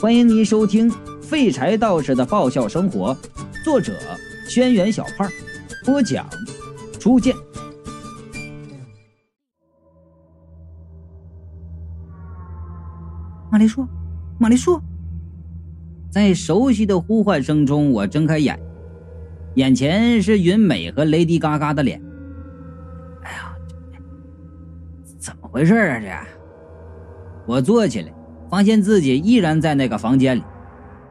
[0.00, 0.90] 欢迎您收听
[1.20, 3.14] 《废柴道士的爆笑生活》，
[3.62, 3.92] 作者：
[4.48, 5.28] 轩辕小胖，
[5.84, 6.26] 播讲：
[6.98, 7.36] 初见。
[13.50, 13.86] 玛丽说
[14.40, 14.82] ：“玛丽说，
[16.10, 18.58] 在熟悉的呼唤声中，我睁开眼，
[19.56, 22.00] 眼前是云美和雷迪嘎嘎的脸。
[23.22, 23.54] 哎呀，
[25.18, 26.00] 怎么回事啊？
[26.00, 26.08] 这……
[27.46, 28.10] 我坐起来。”
[28.50, 30.42] 发现自己依然在那个房间里，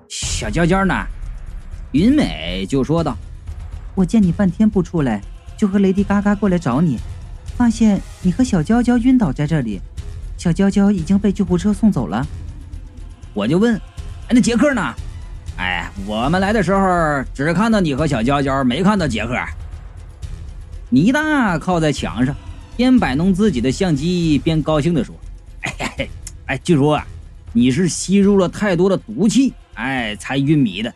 [0.10, 0.94] 小娇娇呢？
[1.94, 3.18] 云美就说道
[3.96, 5.22] ：“我见你半天不出来，
[5.58, 7.00] 就和雷迪嘎嘎过来找你，
[7.56, 9.80] 发现你和小娇娇晕倒在这里，
[10.38, 12.28] 小娇娇已经被救护车送走了。”
[13.34, 13.74] 我就问
[14.28, 14.94] ：“哎，那杰克呢
[15.58, 19.34] ？”“哎，我们来的时候只看到你和小娇娇，没看到杰克。”
[20.92, 22.36] 倪大靠在墙上，
[22.76, 25.16] 边摆弄自己的相机，边高兴地说
[25.62, 26.10] ：“哎，
[26.48, 27.08] 哎，据说啊。”
[27.52, 30.94] 你是吸入了太多的毒气，哎，才晕迷的。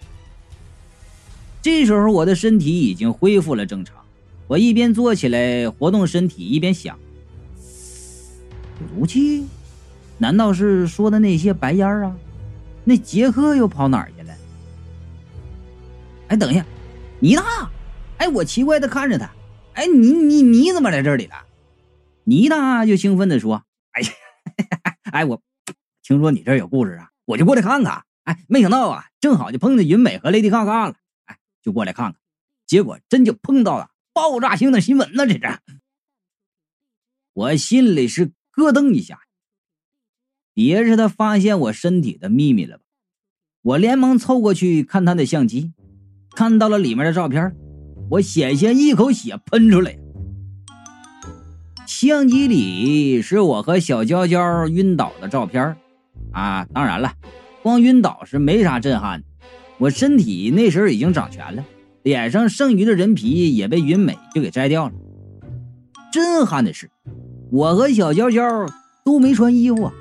[1.62, 3.96] 这时候我的身体已经恢复了正常，
[4.48, 7.00] 我一边坐起来活动身体，一边想：
[8.78, 9.46] 毒气？
[10.18, 12.16] 难道是说的那些白烟啊？
[12.84, 14.34] 那杰克又跑哪儿去了？
[16.28, 16.66] 哎，等一下，
[17.20, 17.42] 妮娜！
[18.18, 19.32] 哎，我奇怪的看着他，
[19.74, 21.36] 哎，你你你怎么来这里了？
[22.26, 24.10] 妮娜就兴奋的说：“哎呀，
[25.12, 25.42] 哎我。”
[26.04, 28.04] 听说你这有故事啊，我就过来看看。
[28.26, 30.96] 哎，没想到啊，正好就碰见云美和 Lady Gaga 了。
[31.26, 32.20] 哎，就过来看看，
[32.68, 35.26] 结果真就碰到了爆炸性的新闻呢。
[35.26, 35.60] 这是，
[37.34, 39.20] 我心里是咯噔一下，
[40.54, 42.84] 别是他发现我身体的秘密了吧？
[43.62, 45.74] 我连忙凑过去看他的相机，
[46.36, 47.56] 看到了里面的照片，
[48.12, 49.98] 我险些一口血喷出来。
[51.88, 55.78] 相机里是我和小娇娇晕倒的照片。
[56.34, 57.14] 啊，当然了，
[57.62, 59.26] 光晕倒是没啥震撼的。
[59.78, 61.64] 我身体那时候已经长全了，
[62.04, 64.94] 脸上剩余的人皮也被云美就给摘掉了。
[66.12, 66.90] 震撼的是，
[67.52, 68.44] 我和小娇娇
[69.06, 69.92] 都没穿衣服，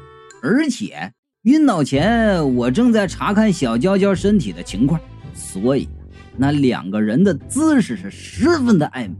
[0.42, 5.00] 而且晕倒前我正在查看小娇娇身体的情况，
[5.34, 5.88] 所以
[6.36, 9.16] 那两个人的姿势是十分的暧昧，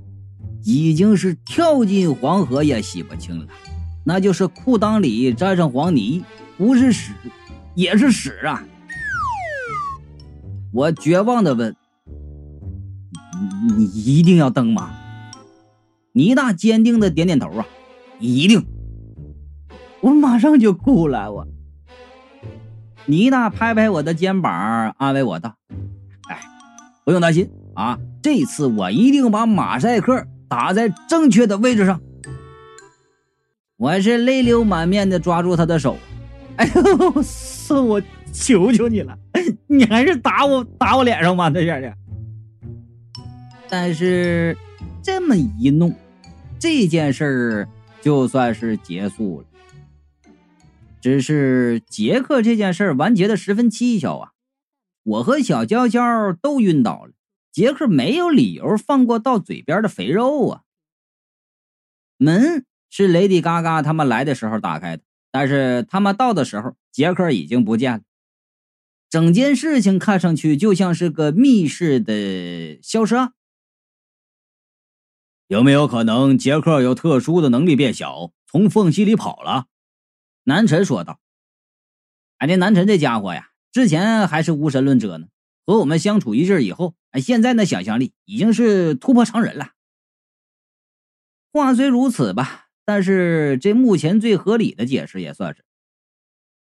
[0.65, 3.47] 已经是跳进黄河也洗不清了，
[4.05, 6.23] 那就是裤裆里沾上黄泥。
[6.59, 7.13] 不是屎，
[7.75, 8.63] 也是屎啊！
[10.73, 11.77] 我绝望的问
[13.77, 14.91] ：“你一定要登吗？”
[16.15, 17.67] 倪大坚定的点点头啊，
[18.19, 18.67] 一定！
[20.01, 21.29] 我马上就过来。
[21.29, 21.47] 我
[23.07, 25.57] 倪大拍拍我的肩膀，安慰我道
[26.29, 26.41] ：“哎，
[27.05, 32.01] 不用担心啊，这次我一定把马赛克打在正确的位置上。”
[33.79, 35.97] 我是泪流满面的抓住他的手。
[36.57, 38.01] 哎呦，算我
[38.33, 39.19] 求求你了，
[39.67, 41.95] 你还是打我打我脸上吧，这下的。
[43.69, 44.57] 但是
[45.03, 45.95] 这么一弄，
[46.59, 47.69] 这件事儿
[48.01, 49.47] 就算是结束了。
[51.01, 54.33] 只是杰克这件事儿完结的十分蹊跷啊！
[55.03, 57.13] 我和小娇娇都晕倒了，
[57.51, 60.61] 杰克没有理由放过到嘴边的肥肉啊。
[62.19, 65.03] 门是雷迪嘎嘎他们来的时候打开的。
[65.33, 68.03] 但是他们到的时候，杰克已经不见了。
[69.11, 73.33] 整件事情看上去就像是个密室的消失案。
[75.49, 79.67] 有没有可能杰克有特殊的能力变小，从缝隙里跑了？
[80.45, 81.19] 南辰说道。
[82.39, 85.29] 哎，这南辰这家伙呀，之前还是无神论者呢，
[85.67, 89.73] 和我们相处一阵以后，哎，现在那想象力已经是突破常人了。
[91.53, 92.69] 话虽如此吧。
[92.85, 95.65] 但是这目前最合理的解释也算是。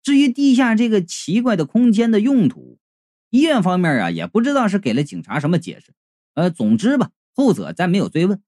[0.02, 2.78] 至于地下这个奇怪的空间的用途，
[3.30, 5.94] 医院方面啊也不知道是给了警察什么解释。
[6.34, 8.42] 呃，总之吧，后者再没有追问。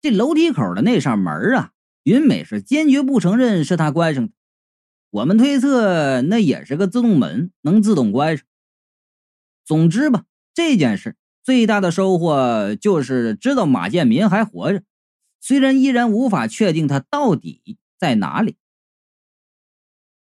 [0.00, 1.72] 这楼梯口的那扇门啊，
[2.02, 4.32] 云美是坚决不承认是他关上的。
[5.10, 8.44] 我们推测那也是个自动门，能自动关上。
[9.64, 14.82] 总之吧，这件事最大的收获就是知道马建民还活着。
[15.46, 18.56] 虽然依然无法确定他到底在哪里。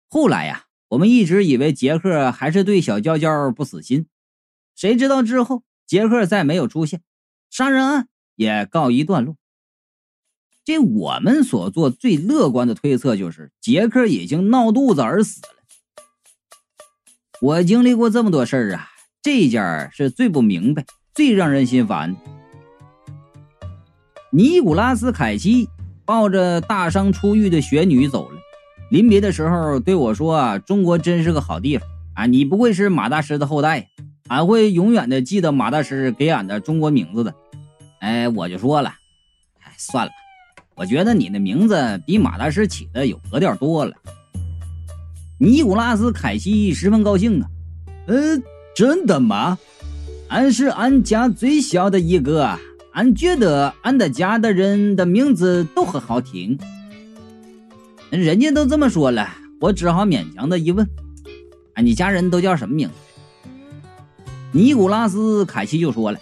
[0.08, 4.06] 后来呀，我们一直以为杰克还是对小娇娇不死心，
[4.76, 7.02] 谁知道之后杰克再没有出现，
[7.50, 9.36] 杀人案也告一段落。
[10.64, 15.48] 这我们所做最乐观的推测就是杰克已经闹肚子而死了。
[17.42, 18.90] 我经历过这么多事儿啊，
[19.24, 20.86] 这件是最不明白、
[21.16, 22.39] 最让人心烦的。
[24.32, 25.68] 尼古拉斯·凯奇
[26.06, 28.38] 抱着大伤初愈的雪女走了，
[28.92, 32.26] 临别的时候对我说：“中国真是个好地方啊！
[32.28, 33.88] 你不会是马大师的后代，
[34.28, 37.34] 俺会永远的记得马大师给俺的中国名字的。”
[38.02, 38.94] 哎，我就说了，
[39.64, 40.12] 哎，算了，
[40.76, 43.96] 我觉得你的名字比马大师起的有格调多了。
[45.40, 47.50] 尼古拉斯·凯西十分高兴啊，
[48.06, 48.38] 呃，
[48.76, 49.58] 真的吗？
[50.28, 52.60] 俺是俺家最小的一个，
[53.00, 56.60] 俺觉得俺的家的人的名字都很好听。
[58.10, 59.30] 人家都这么说了，
[59.62, 60.86] 我只好勉强的一问
[61.76, 62.94] ：“啊，你家人都叫什么名字？”
[64.52, 66.20] 尼古拉斯·凯奇就说了：“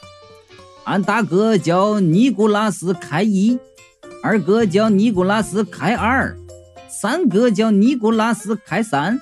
[0.86, 3.58] 俺大哥叫尼古拉斯·凯一，
[4.22, 6.38] 二哥叫尼古拉斯·凯二。”
[6.88, 9.20] 三哥叫尼古拉斯凯三，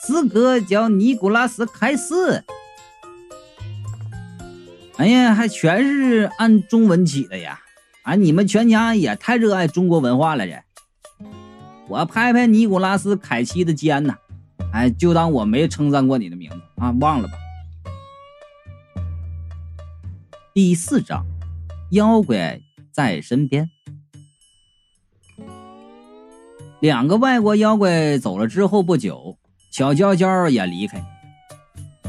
[0.00, 2.42] 四哥叫尼古拉斯凯四。
[4.96, 7.60] 哎呀，还全是按中文起的呀！
[8.04, 10.62] 啊，你们全家也太热爱中国文化了，这。
[11.88, 14.14] 我拍拍尼古拉斯凯奇的肩呐，
[14.72, 17.34] 哎，就当我没称赞过你的名字啊，忘了吧。
[20.54, 21.26] 第四章，
[21.90, 22.60] 妖怪
[22.92, 23.68] 在身边。
[26.80, 29.36] 两个外国妖怪走了之后不久，
[29.72, 31.04] 小娇娇也离开。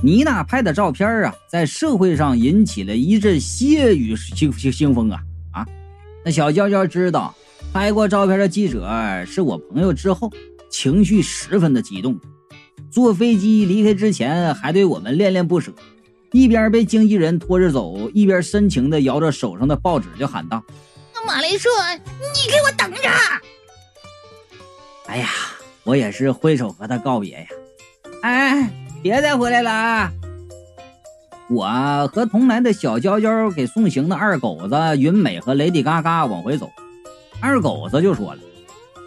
[0.06, 5.20] 妮娜拍的照片啊，在社会上引起了一阵血雨腥腥腥风啊
[5.52, 5.66] 啊！
[6.24, 7.34] 那小娇娇知道
[7.74, 8.88] 拍过照片的记者
[9.26, 10.32] 是我朋友之后，
[10.70, 12.20] 情绪十分的激动。
[12.92, 15.74] 坐飞机离开之前，还对我们恋恋不舍，
[16.34, 20.64] 一边被经纪人拖着走，一边深情的摇着手上的报纸，就喊道
[21.26, 23.10] ：“马雷说，你给我等着！”
[25.10, 25.30] 哎呀，
[25.84, 27.48] 我也是挥手和他告别呀！
[28.22, 30.12] 哎，别再回来了啊！
[31.48, 36.72] 我和同来的小娇娇给送行的二狗子云美和雷迪嘎嘎往回走，
[37.40, 38.42] 二狗子就说了：“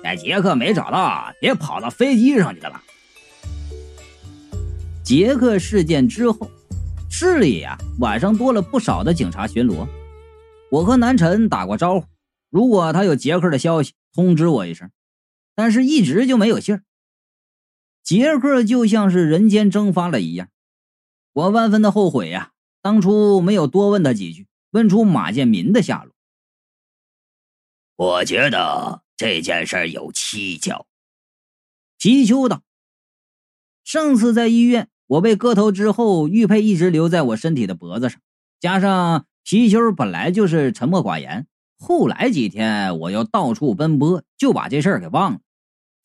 [0.01, 2.81] 在杰克没找到，别跑到飞机上去了。”
[5.03, 6.49] 杰克事件之后，
[7.11, 9.85] 市里呀晚上多了不少的警察巡逻。
[10.71, 12.07] 我和南辰打过招呼，
[12.51, 14.89] 如果他有杰克的消息，通知我一声。
[15.57, 16.83] 但是，一直就没有信儿。
[18.09, 20.49] 杰克就像是人间蒸发了一样，
[21.35, 26.15] 我万分的后悔呀，当初没有多问他几句，问出马建民的下落。
[27.97, 30.87] 我觉得这件事有蹊跷。
[31.99, 32.63] 皮丘道
[33.85, 38.19] ：“上次在医院，我被割头之后，玉佩一直留在我身体的脖子上，
[38.59, 41.47] 加上貔貅本来就是沉默寡言，
[41.79, 45.41] 后来几天我又到处奔波，就把这事儿给忘了。”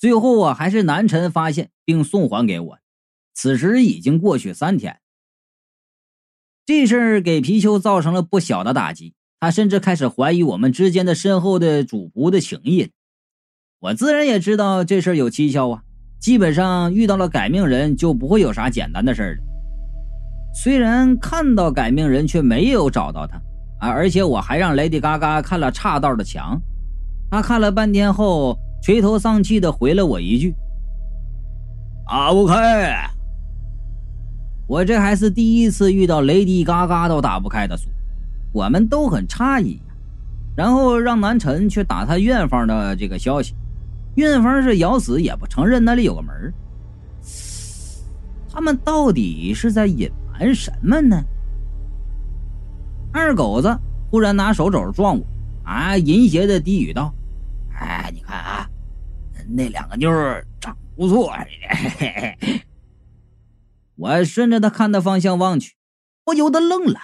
[0.04, 2.78] 最后啊，还是南辰发现并送还给我。
[3.34, 5.00] 此时已经过去三天，
[6.66, 9.14] 这事儿给皮丘造成了不小的打击。
[9.40, 12.92] 他甚至开始怀疑我们之间的深厚的主仆的情谊。
[13.80, 15.84] 我自然也知道这事儿有蹊跷啊。
[16.20, 19.44] 基本上遇到了改命人，就不会有啥简单的事儿了。
[20.54, 23.38] 虽然看到改命人，却没有找到他
[23.80, 23.88] 啊！
[23.88, 26.62] 而且我还让雷迪嘎嘎看了岔道的墙，
[27.32, 28.60] 他看了半天后。
[28.84, 30.54] 垂头丧气的回了我一句
[32.06, 33.10] ：“打不开。”
[34.68, 37.90] 我这还是第一次遇到雷迪嘎嘎都打不开的锁，
[38.52, 39.82] 我们都很诧异。
[40.54, 43.56] 然后让南辰去打他院方的这个消息，
[44.16, 46.54] 院方是咬死也不承认那里有个门。
[48.52, 51.24] 他们到底是在隐瞒什么呢？
[53.14, 53.80] 二狗子
[54.12, 55.26] 忽然拿手肘撞我，
[55.64, 57.14] 啊，淫邪的低语道
[57.80, 58.70] ：“哎，你看啊。”
[59.50, 62.62] 那两个妞儿长不错，嘿嘿
[63.96, 65.76] 我顺着他看的方向望去，
[66.24, 67.00] 不由得愣了。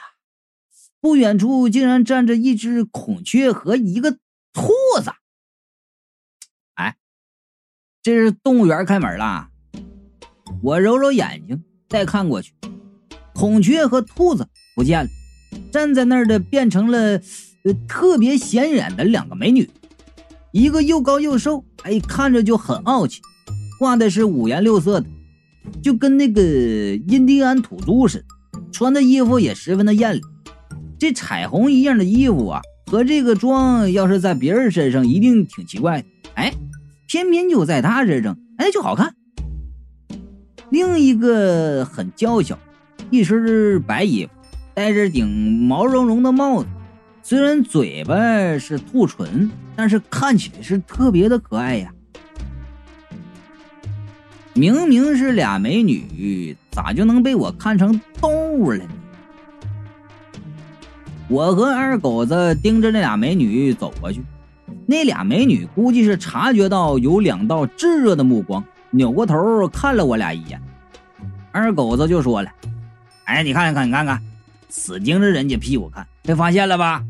[1.01, 4.11] 不远处竟然站着一只孔雀和一个
[4.51, 5.13] 兔子。
[6.73, 6.97] 哎，
[8.01, 9.49] 这是动物园开门了。
[10.61, 12.53] 我揉揉眼睛，再看过去，
[13.33, 15.09] 孔雀和兔子不见了，
[15.71, 17.21] 站在那儿的变成了
[17.87, 19.69] 特别显眼的两个美女。
[20.51, 23.21] 一个又高又瘦，哎，看着就很傲气，
[23.79, 25.07] 画的是五颜六色的，
[25.81, 28.25] 就跟那个印第安土著似的，
[28.71, 30.21] 穿的衣服也十分的艳丽。
[30.97, 36.53] 这彩虹一样的衣服啊，和这个妆要是在别人身上一定挺奇怪的，哎，
[37.07, 39.13] 偏偏就在他身上，哎，就好看。
[40.71, 42.57] 另一个很娇小，
[43.11, 44.31] 一身白衣服，
[44.73, 45.27] 戴着顶
[45.67, 46.69] 毛茸茸的帽子。
[47.29, 48.17] 虽然嘴巴
[48.57, 51.93] 是兔唇，但是看起来是特别的可爱呀。
[54.55, 58.89] 明明是俩美女，咋就能被我看成动物了呢？
[61.27, 64.23] 我和二狗子盯着那俩美女走过去，
[64.87, 70.59] 那俩美女估计是察觉到有两道炙热的目光，扭过头看了我俩一眼。
[71.51, 72.49] 二狗子就说了
[73.25, 74.19] ：“哎，你看看，你看看，
[74.69, 77.03] 死盯着人家屁股看，被发现了吧？”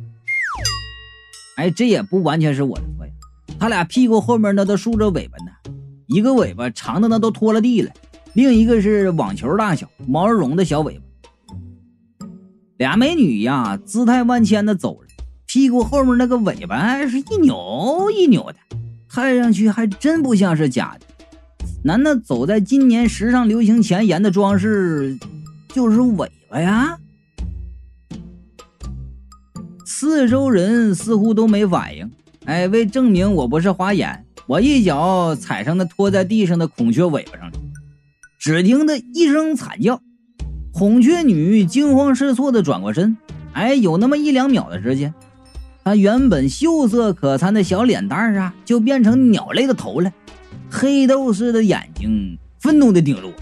[1.60, 3.12] 哎，这也不完全是我的错呀，
[3.60, 5.52] 他俩屁股后面那都竖着尾巴呢，
[6.08, 7.92] 一个尾巴长的那都拖了地了，
[8.32, 12.28] 另一个是网球大小、毛茸茸的小尾巴。
[12.78, 15.10] 俩美女呀，姿态万千的走着。
[15.48, 18.56] 屁股后面那个尾巴是一扭一扭的，
[19.10, 21.06] 看上去还真不像是假的。
[21.84, 25.20] 难道走在今年时尚流行前沿的装饰
[25.74, 26.98] 就是尾巴呀？
[29.92, 32.12] 四周人似乎都没反应。
[32.46, 37.54] 哎，为证明我不是花眼，我一脚踩上那拖在地上的孔雀尾巴上了。
[38.38, 40.00] 只听得一声惨叫，
[40.72, 43.18] 孔雀女惊慌失措的转过身。
[43.54, 45.12] 哎，有那么一两秒的时间。
[45.84, 50.14] 他原本秀色可餐的小脸蛋啊，就变成鸟类的头了，
[50.70, 53.34] 黑豆似的眼睛愤怒的盯着我。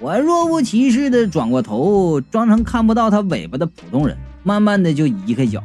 [0.00, 5.62] 我若无其事的转过头，装成看不到他尾巴的普通人，慢慢的就移开脚。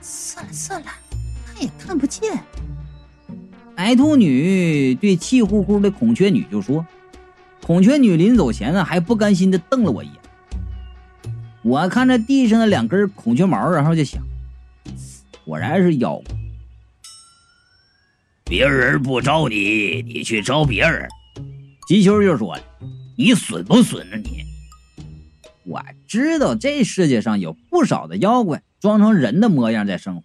[0.00, 0.86] 算了算了，
[1.46, 2.38] 他也看不见。
[3.74, 6.84] 白兔女对气呼呼的孔雀女就说
[7.64, 10.16] ：“孔雀女临走前呢，还不甘心的瞪了我一眼。”
[11.62, 14.22] 我看着地上的两根孔雀毛，然后就想，
[15.44, 16.20] 果然是妖。
[18.44, 21.06] 别人不招你，你去招别人。
[21.86, 22.62] 吉秋就说了
[23.16, 24.16] ：“你损不损呢？
[24.16, 24.44] 你？
[25.68, 30.22] 我知道这世界上有不少的妖怪装成人的模样在生活，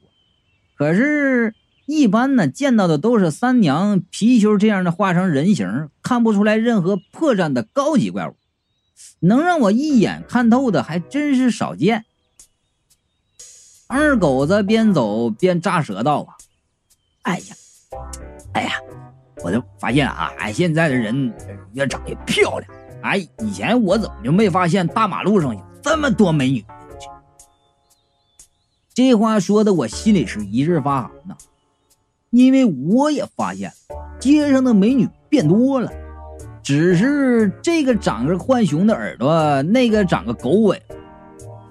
[0.77, 1.53] 可是，
[1.85, 8.35] 一般呢见到的都是三娘、貔貅这样的化成人形，看不出来任何破绽的高级怪物。”
[9.19, 12.05] 能让我一眼看透的还真是少见。
[13.87, 16.35] 二狗子边走边咂舌道：“啊，
[17.23, 17.55] 哎呀，
[18.53, 18.71] 哎呀，
[19.43, 21.33] 我就发现啊，哎，现在的人
[21.73, 22.82] 越长越漂亮。
[23.03, 26.65] 哎，以前我怎么就没发现大马路上有这么多美女？”
[28.95, 31.35] 这话说的我心里是一阵发寒呐，
[32.29, 33.71] 因为我也发现
[34.19, 35.91] 街上的美女变多了。
[36.61, 40.81] 只是这个长着浣熊的耳朵，那个长个狗尾。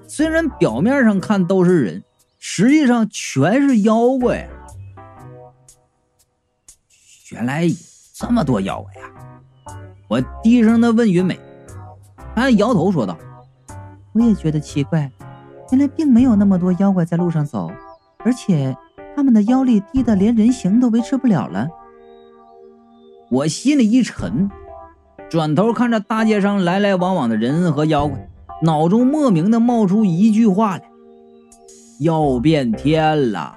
[0.06, 2.04] 虽然表面上看都是人，
[2.38, 4.46] 实际上全是妖怪。
[7.30, 7.74] 原来有
[8.12, 9.08] 这么多妖怪呀！
[10.12, 11.40] 我低声的问云美，
[12.34, 13.16] 她摇头说道
[14.12, 15.10] ：“我也觉得奇怪，
[15.70, 17.72] 原来并没有那么多妖怪在路上走，
[18.18, 18.76] 而且
[19.16, 21.66] 他们的妖力低的连人形都维持不了了。”
[23.32, 24.50] 我心里一沉。
[25.30, 28.28] 转头看着大街上来来往往的人和妖怪，
[28.64, 30.84] 脑中莫名的冒出一句话来
[32.00, 33.56] ：“要变天了。”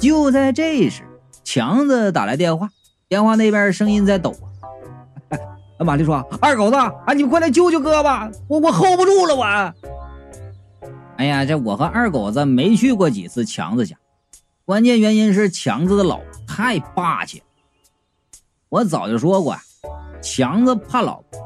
[0.00, 1.02] 就在这时，
[1.44, 2.70] 强子打来电话，
[3.12, 5.36] 电话那边声音在抖啊！
[5.78, 9.44] 哎，玛丽说：“二狗子，啊，你快来救救哥吧，我我 hold 不住了，我。”
[11.20, 13.94] 哎呀，这我和二狗子没去过几次强子家，
[14.64, 17.42] 关键原因是强子的老婆太霸气。
[18.70, 19.54] 我早就说过，
[20.22, 21.38] 强子怕老婆，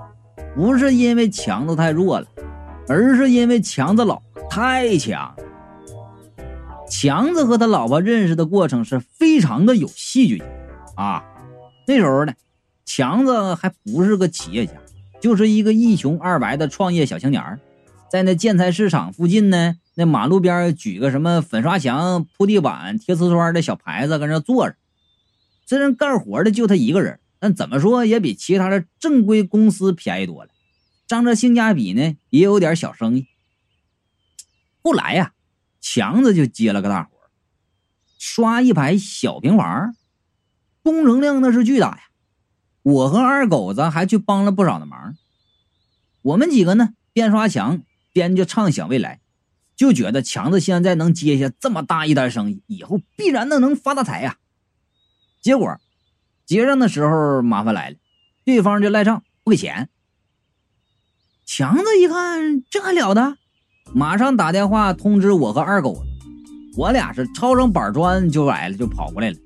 [0.54, 2.28] 不是因为强子太弱了，
[2.86, 5.34] 而是因为强子老婆太强。
[6.88, 10.46] 强子和他老婆认识的过程是非常的有戏剧性
[10.94, 11.24] 啊。
[11.86, 12.34] 那时候呢，
[12.84, 14.72] 强子还不是个企业家，
[15.20, 17.60] 就是一个一穷二白的创业小青年，
[18.10, 24.76] 在那建材市场附近呢，那马路边举个什么粉刷墙、铺地板、贴瓷砖的小牌子，搁那坐着。
[25.64, 30.50] 虽然干活的就他一个人，但怎么说也比其他的正规公司便宜多了。
[31.06, 33.28] 仗着性价比呢，也有点小生意。
[34.82, 35.32] 后来呀，
[35.80, 37.10] 强子就接了个大活，
[38.18, 39.94] 刷一排小平房，
[40.86, 42.02] 工程量那是巨大呀。
[42.84, 45.16] 我和二狗子还去帮了不少的忙。
[46.22, 49.18] 我们几个呢，边刷墙边就畅想未来，
[49.74, 54.36] 就觉得强子现在能接下这么大一单生意，以后必然的能发大财呀。
[55.42, 55.76] 结果，
[56.44, 57.96] 结账的时候麻烦来了，
[58.44, 59.88] 对方就赖账不给钱。
[61.44, 63.36] 强子一看这还了得，
[63.92, 66.02] 马上打电话通知我和二狗子，
[66.76, 69.36] 我俩是抄上板砖就来了，就跑过来了。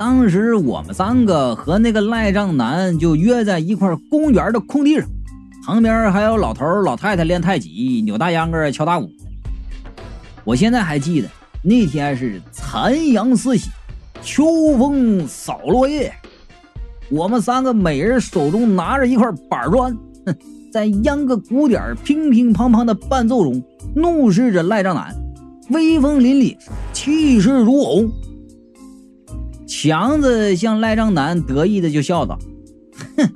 [0.00, 5.06] 当时我们三个和那个赖账男就约在一块公园的空地上，
[5.66, 9.10] 旁边还有老头老太太练太极、扭大秧歌、敲大鼓。
[10.42, 11.28] 我现在还记得
[11.62, 13.70] 那天是残阳似血。
[14.22, 16.10] 秋风扫落叶，
[17.10, 20.34] 我们三个每人手中拿着一块板砖，哼，
[20.72, 23.62] 在秧歌鼓点乒乒乓乓的伴奏中，
[23.94, 25.14] 怒视着赖账男。
[25.68, 26.56] 威风凛凛，
[26.94, 28.10] 气势如虹。
[29.70, 32.36] 强子向赖账男得意的就笑道
[33.16, 33.30] ：“哼，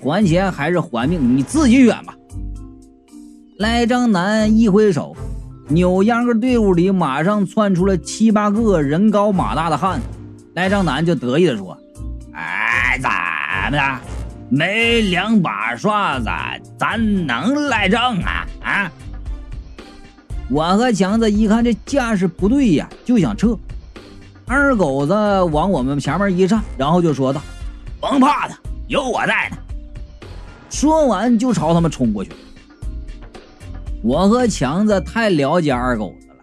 [0.00, 2.16] 还钱还是还命，你自己选吧。”
[3.58, 5.14] 赖账男一挥手，
[5.68, 10.06] 扭秧歌队伍里马上窜出了七八个人高马大的汉子。
[10.54, 11.76] 赖账男就得意的说
[12.32, 13.10] ：“哎，怎
[13.70, 14.00] 么的？
[14.48, 16.30] 没两把刷子，
[16.78, 18.46] 咱能赖账啊？
[18.62, 18.92] 啊！”
[20.48, 23.54] 我和强子一看这架势不对呀，就想撤。
[24.48, 27.42] 二狗子往我们前面一站，然后就说道
[28.00, 29.58] ：“甭怕他，有我在呢。”
[30.70, 32.30] 说完就朝他们冲过去。
[34.02, 36.34] 我和强子太了解二狗子了，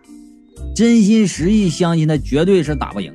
[0.75, 3.11] 真心实意相信他绝对是打不赢。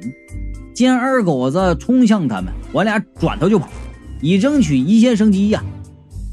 [0.74, 3.68] 见二狗子冲向他们，我俩转头就跑，
[4.20, 5.62] 以争取一线生机呀。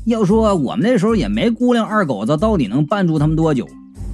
[0.05, 3.67] 要说我们那时候也没估量二狗子到底能绊住他们多久。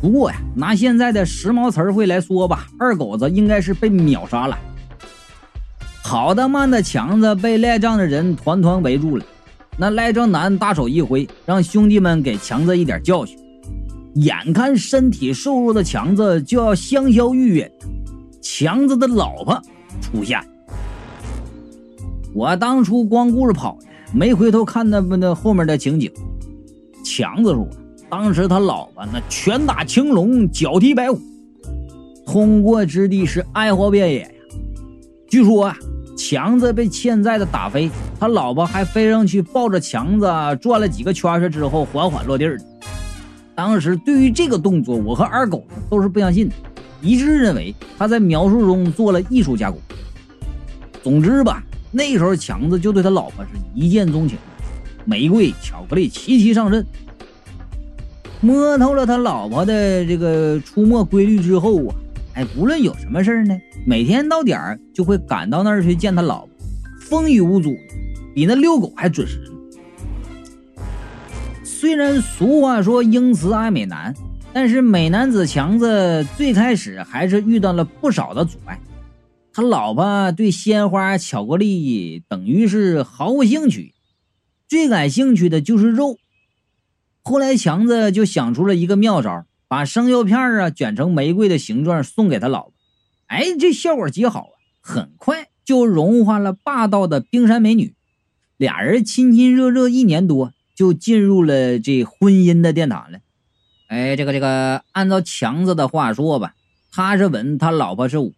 [0.04, 4.60] 不过呀，拿现在的时髦词汇来说吧，二狗子应该是被秒杀了。
[6.04, 9.24] 好的慢的强子被赖账的人团团围住了，
[9.78, 13.40] 那赖账男大手一挥，让兄弟们给强子一点教训。
[14.16, 17.72] 眼看身体瘦弱的强子就要香消玉殒，
[18.42, 19.62] 强子的老婆
[20.02, 20.38] 出现。
[22.34, 23.80] 我当初光顾着跑，
[24.14, 26.12] 没回头看那不那后面的情景。
[27.06, 27.66] 强子说。
[28.16, 31.20] 当时他老婆那拳打青龙，脚踢白虎，
[32.28, 34.28] 通过之地是哀嚎遍野呀。
[35.28, 35.76] 据说啊，
[36.16, 37.90] 强子被欠债的打飞，
[38.20, 40.28] 他老婆还飞上去抱着强子
[40.62, 42.62] 转了几个圈圈之后缓缓落地儿。
[43.56, 46.54] 当时对于这个动作，我和二狗子都是不相信的，
[47.02, 49.80] 一致认为他在描述中做了艺术加工。
[51.02, 54.38] 总之吧，那时候强子就对他老婆是一见钟情，
[55.04, 56.86] 玫瑰巧克力齐齐上阵。
[58.44, 61.96] 摸透了他老婆的这个出没规律之后啊，
[62.34, 63.58] 哎，无论有什么事儿呢，
[63.88, 66.50] 每天到点儿就会赶到那儿去见他老婆，
[67.00, 67.74] 风雨无阻，
[68.36, 69.40] 比那遛狗还准时。
[71.64, 74.14] 虽然俗话说英雌爱美男，
[74.52, 78.78] 但是美男子强子最开始还是遇到了不少的阻碍。
[79.54, 83.94] 他老婆对鲜花、巧克力等于是毫无兴趣，
[84.68, 86.18] 最感兴趣的就是肉。
[87.26, 92.74] 后来强子就想出了一个妙招，把生药片啊卷成玫瑰的形状送给他老婆。
[93.28, 97.96] 哎，这效果极好啊，很快就融化了霸道的冰山美女。
[98.58, 103.20] 俩人亲亲热热一年多，就进入了这婚姻的殿堂了。
[103.88, 106.56] 哎，这个这个，按照强子的话说吧，
[106.92, 108.34] 他是文，他老婆是武，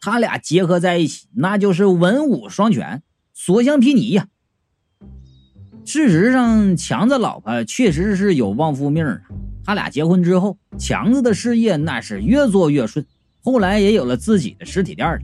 [0.00, 3.02] 他俩结合在一起，那就是文武双全，
[3.34, 4.28] 所向披靡呀。
[5.90, 9.18] 事实上，强子老婆确实是有旺夫命啊。
[9.64, 13.06] 他俩结婚之后，强子的事业那是越做越顺，
[13.42, 15.18] 后来也有了自己的实体店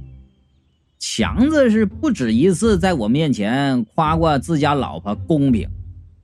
[0.99, 5.69] 强子是不止一次在我面前夸过自家老婆公平，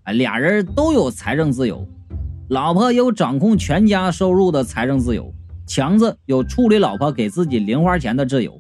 [0.05, 1.87] 啊，俩人都有财政自由，
[2.49, 5.31] 老婆有掌控全家收入的财政自由，
[5.67, 8.59] 强子有处理老婆给自己零花钱的自由。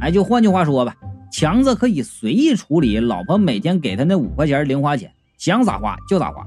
[0.00, 0.94] 哎，就换句话说吧。
[1.30, 6.46] 强子可以随意处理老婆每天给他那五块钱零花钱，想咋花就咋花。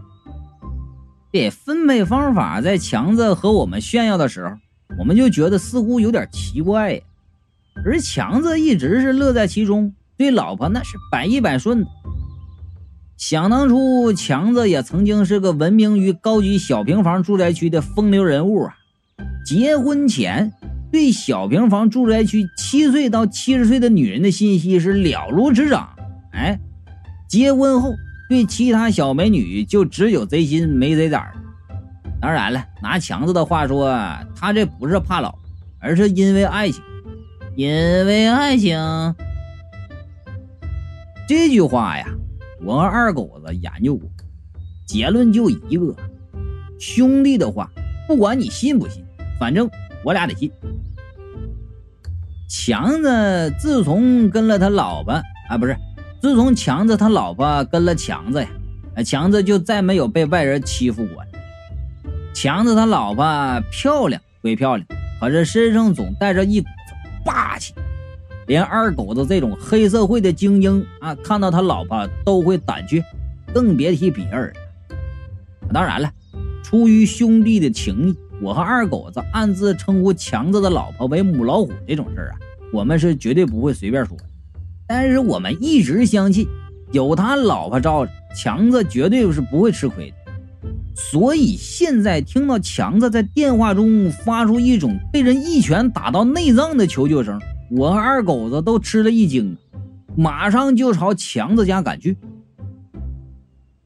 [1.31, 4.55] 这分配方法在强子和我们炫耀的时候，
[4.99, 7.01] 我们就觉得似乎有点奇怪。
[7.83, 11.85] 而强子一直是乐在其中，对老婆那是百依百顺。
[13.17, 18.75] 想当初，强子也曾经是个闻名于高级小平房住宅区的风流人物啊。
[19.45, 20.53] 结婚前。
[20.93, 25.89] 对小平房住宅区七岁到七十岁的女人的信息是了如指掌，
[26.33, 26.59] 哎，
[27.27, 27.95] 结婚后
[28.29, 31.33] 对其他小美女就只有贼心没贼胆
[32.21, 33.91] 当然了，拿强子的话说，
[34.35, 35.33] 他这不是怕老，
[35.79, 36.83] 而是因为爱情，
[37.55, 37.67] 因
[38.05, 38.77] 为爱情。
[41.27, 42.05] 这句话呀，
[42.63, 44.07] 我和二狗子研究过，
[44.85, 45.95] 结论就一个：
[46.79, 47.67] 兄弟的话，
[48.07, 49.03] 不管你信不信，
[49.39, 49.67] 反正
[50.03, 50.51] 我俩得信。
[52.49, 55.11] 强子自从跟了他老婆
[55.49, 55.75] 啊，不是，
[56.21, 61.23] 自从强子他老婆跟了强子呀，强子就再没有被外人欺负过。
[62.33, 63.25] 强子他老婆
[63.71, 64.87] 漂亮归漂亮，
[65.19, 66.93] 可是身上总带着一股子
[67.25, 67.73] 霸气，
[68.47, 73.03] 连二狗子这种黑社会的精英啊，看到他老婆都会胆怯，
[73.53, 74.53] 更别提别人了。
[75.71, 76.11] 当然了，
[76.61, 82.35] 出于兄弟的情谊，我和二狗子暗自称呼强子的老婆为母老虎这种事儿啊。
[82.73, 84.25] 我们是绝对不会随便说的，
[84.85, 86.45] 但是我们一直相信，
[86.91, 90.17] 有他老婆罩着，强子绝对是不会吃亏的。
[90.95, 97.39] 所以现在听到强子在电话中发出一种被人一拳打到内脏的求救声，
[97.71, 99.55] 我和二狗子都吃了一惊，
[100.17, 102.17] 马上就朝强子家赶去。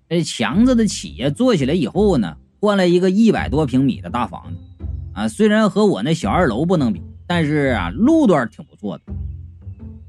[0.10, 2.36] 这强子的企业做起来以后呢，
[2.68, 9.04] 换了一个一百多平米的大房子，啊，虽然和我那小二楼不能比，但是啊，路段挺不错的。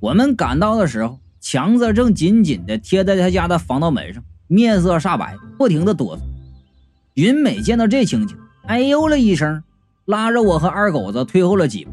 [0.01, 6.21] 我们赶到的时候，强子正紧紧地贴在他家的防盗门上，面色煞白，不停地哆嗦。
[7.14, 9.62] 云美见到这情景，哎呦了一声，
[10.07, 11.92] 拉着我和二狗子退后了几步。